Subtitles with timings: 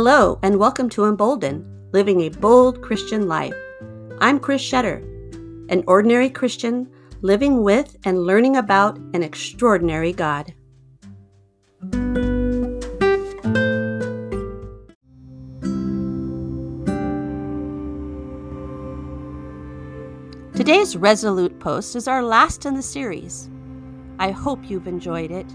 [0.00, 3.52] Hello, and welcome to Emboldened, Living a Bold Christian Life.
[4.20, 5.02] I'm Chris Shetter,
[5.72, 6.88] an ordinary Christian
[7.22, 10.54] living with and learning about an extraordinary God.
[20.54, 23.50] Today's Resolute post is our last in the series.
[24.20, 25.52] I hope you've enjoyed it.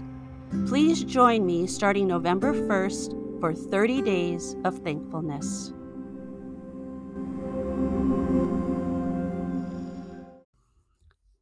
[0.66, 5.70] Please join me starting November 1st for 30 days of thankfulness.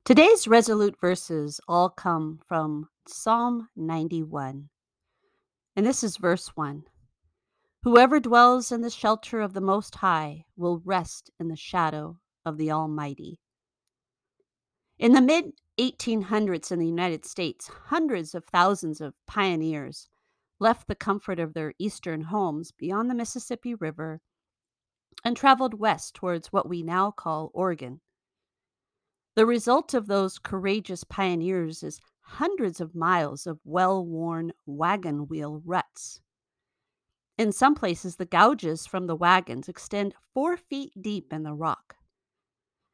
[0.05, 4.69] Today's resolute verses all come from Psalm 91.
[5.77, 6.83] And this is verse 1
[7.84, 12.59] Whoever dwells in the shelter of the Most High will rest in the shadow of
[12.59, 13.39] the Almighty.
[14.98, 20.09] In the mid 1800s in the United States, hundreds of thousands of pioneers
[20.62, 24.20] left the comfort of their eastern homes beyond the Mississippi River
[25.24, 28.00] and traveled west towards what we now call Oregon.
[29.34, 35.60] The result of those courageous pioneers is hundreds of miles of well worn wagon wheel
[35.64, 36.20] ruts.
[37.36, 41.97] In some places, the gouges from the wagons extend four feet deep in the rock.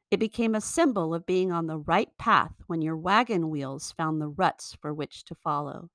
[0.09, 4.19] It became a symbol of being on the right path when your wagon wheels found
[4.19, 5.91] the ruts for which to follow.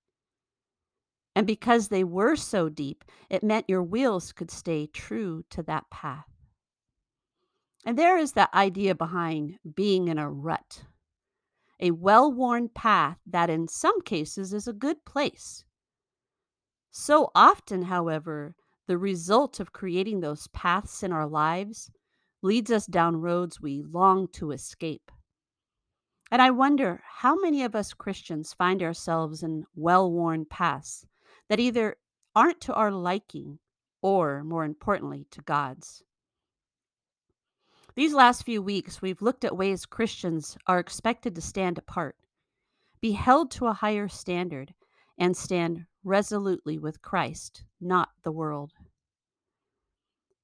[1.35, 5.91] And because they were so deep, it meant your wheels could stay true to that
[5.91, 6.29] path.
[7.85, 10.85] And there is that idea behind being in a rut
[11.81, 15.65] a well worn path that, in some cases, is a good place.
[16.91, 18.55] So often, however,
[18.87, 21.91] the result of creating those paths in our lives
[22.43, 25.11] leads us down roads we long to escape.
[26.31, 31.05] And I wonder how many of us Christians find ourselves in well worn paths
[31.48, 31.97] that either
[32.34, 33.59] aren't to our liking
[34.03, 36.03] or, more importantly, to God's.
[37.94, 42.16] These last few weeks, we've looked at ways Christians are expected to stand apart,
[43.00, 44.75] be held to a higher standard,
[45.16, 48.72] and stand resolutely with Christ, not the world.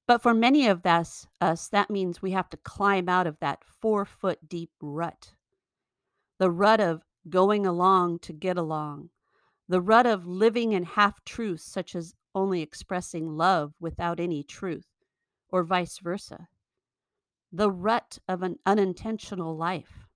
[0.07, 3.63] But for many of us, us, that means we have to climb out of that
[3.63, 5.33] four foot deep rut.
[6.39, 9.09] The rut of going along to get along,
[9.71, 14.85] the rut of living in half truths, such as only expressing love without any truth,
[15.47, 16.49] or vice versa.
[17.53, 20.09] The rut of an unintentional life.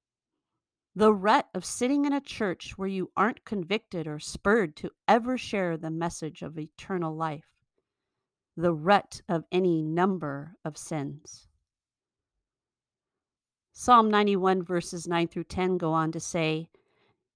[0.93, 5.37] The rut of sitting in a church where you aren't convicted or spurred to ever
[5.37, 7.47] share the message of eternal life.
[8.57, 11.47] The rut of any number of sins.
[13.71, 16.67] Psalm 91, verses 9 through 10 go on to say,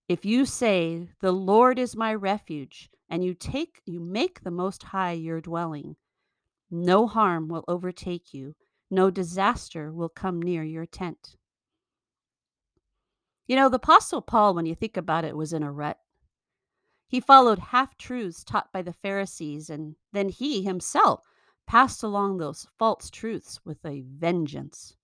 [0.10, 4.82] if you say, The Lord is my refuge, and you take you make the most
[4.82, 5.96] high your dwelling,
[6.72, 8.56] no harm will overtake you,
[8.90, 11.36] no disaster will come near your tent.
[13.48, 16.00] You know, the Apostle Paul, when you think about it, was in a rut.
[17.08, 21.28] He followed half truths taught by the Pharisees, and then he himself
[21.68, 24.96] passed along those false truths with a vengeance.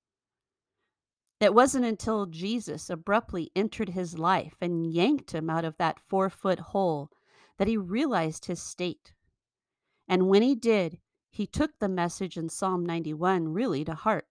[1.39, 6.29] It wasn't until Jesus abruptly entered his life and yanked him out of that four
[6.29, 7.11] foot hole
[7.57, 9.13] that he realized his state.
[10.07, 14.27] And when he did, he took the message in Psalm 91 really to heart.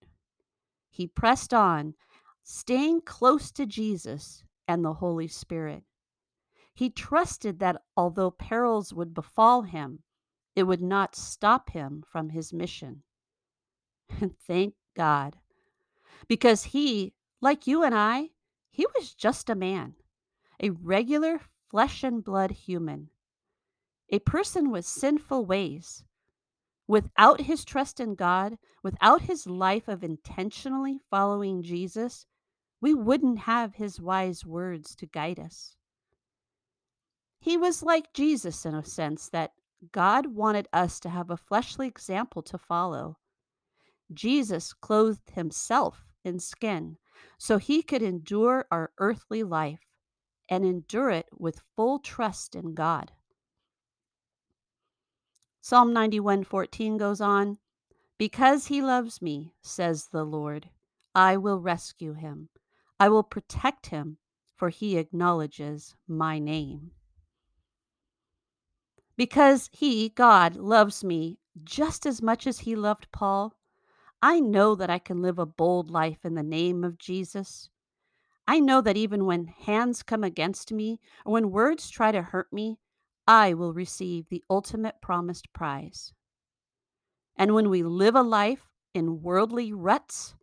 [0.90, 1.94] He pressed on,
[2.42, 5.82] staying close to Jesus and the Holy Spirit.
[6.72, 10.02] He trusted that although perils would befall him,
[10.56, 13.02] it would not stop him from his mission.
[14.20, 15.36] And thank God
[16.28, 18.30] because he, like you and I,
[18.70, 19.94] he was just a man,
[20.60, 21.40] a regular
[21.70, 23.10] flesh and blood human,
[24.10, 26.04] a person with sinful ways.
[26.86, 32.26] Without his trust in God, without his life of intentionally following Jesus,
[32.80, 35.76] we wouldn't have his wise words to guide us.
[37.40, 39.52] He was like Jesus in a sense that
[39.92, 43.18] God wanted us to have a fleshly example to follow.
[44.12, 46.98] Jesus clothed himself in skin
[47.38, 49.86] so he could endure our earthly life
[50.48, 53.12] and endure it with full trust in God.
[55.60, 57.58] Psalm 91:14 goes on,
[58.18, 60.70] "Because he loves me," says the Lord,
[61.14, 62.50] "I will rescue him.
[63.00, 64.18] I will protect him,
[64.54, 66.92] for he acknowledges my name."
[69.16, 73.54] Because he, God, loves me just as much as he loved Paul,
[74.24, 77.68] I know that I can live a bold life in the name of Jesus.
[78.48, 82.50] I know that even when hands come against me or when words try to hurt
[82.50, 82.78] me,
[83.28, 86.14] I will receive the ultimate promised prize.
[87.36, 90.34] And when we live a life in worldly ruts,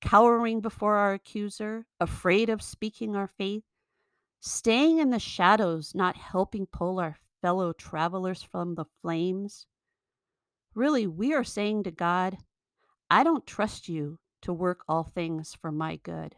[0.00, 3.64] cowering before our accuser, afraid of speaking our faith,
[4.40, 9.66] staying in the shadows, not helping pull our fellow travelers from the flames,
[10.74, 12.38] really, we are saying to God,
[13.10, 16.36] I don't trust you to work all things for my good.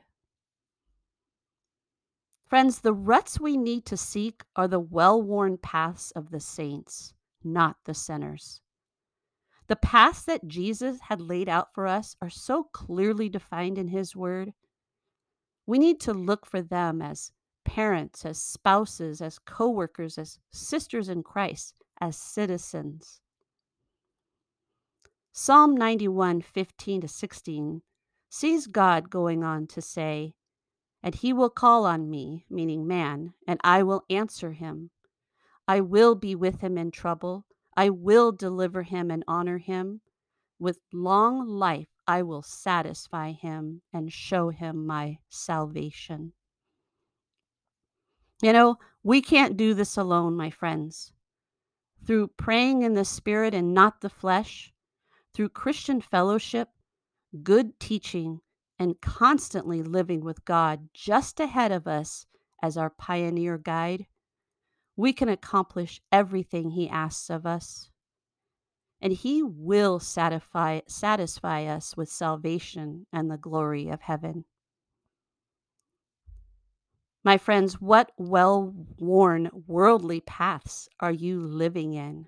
[2.46, 7.14] Friends, the ruts we need to seek are the well worn paths of the saints,
[7.44, 8.60] not the sinners.
[9.69, 14.16] The paths that Jesus had laid out for us are so clearly defined in His
[14.16, 14.52] Word.
[15.66, 17.32] We need to look for them as
[17.64, 23.20] parents, as spouses, as co workers, as sisters in Christ, as citizens.
[25.34, 27.81] Psalm 91 15 to 16
[28.29, 30.34] sees God going on to say,
[31.02, 34.90] And he will call on me, meaning man, and I will answer him.
[35.67, 37.46] I will be with him in trouble.
[37.75, 40.02] I will deliver him and honor him.
[40.58, 46.34] With long life, I will satisfy him and show him my salvation.
[48.43, 51.14] You know, we can't do this alone, my friends.
[52.06, 54.73] Through praying in the Spirit and not the flesh,
[55.34, 56.69] through Christian fellowship,
[57.43, 58.40] good teaching,
[58.79, 62.26] and constantly living with God just ahead of us
[62.62, 64.06] as our pioneer guide,
[64.96, 67.90] we can accomplish everything He asks of us.
[69.00, 74.44] And He will satisfy, satisfy us with salvation and the glory of heaven.
[77.25, 82.26] My friends, what well worn worldly paths are you living in?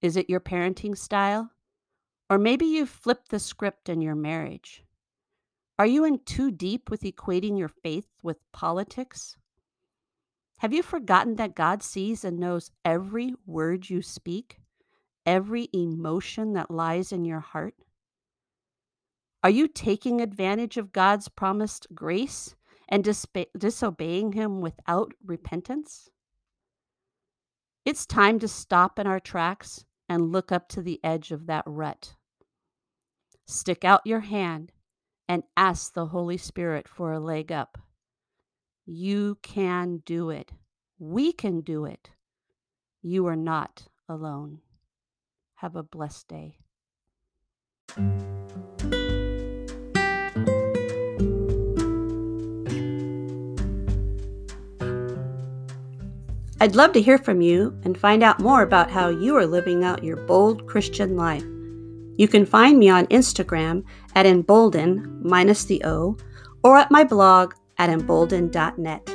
[0.00, 1.50] Is it your parenting style?
[2.30, 4.84] Or maybe you've flipped the script in your marriage.
[5.78, 9.36] Are you in too deep with equating your faith with politics?
[10.58, 14.60] Have you forgotten that God sees and knows every word you speak,
[15.26, 17.74] every emotion that lies in your heart?
[19.42, 22.54] Are you taking advantage of God's promised grace
[22.88, 23.04] and
[23.58, 26.08] disobeying Him without repentance?
[27.84, 31.64] It's time to stop in our tracks and look up to the edge of that
[31.66, 32.14] rut.
[33.46, 34.72] Stick out your hand
[35.28, 37.78] and ask the Holy Spirit for a leg up.
[38.86, 40.52] You can do it.
[40.98, 42.10] We can do it.
[43.02, 44.60] You are not alone.
[45.56, 46.58] Have a blessed day.
[56.64, 59.84] I'd love to hear from you and find out more about how you are living
[59.84, 61.44] out your bold Christian life.
[62.16, 63.84] You can find me on Instagram
[64.14, 66.16] at emboldened minus the O
[66.62, 69.13] or at my blog at emboldened.net.